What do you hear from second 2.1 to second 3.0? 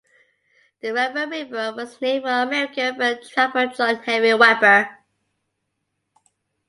for American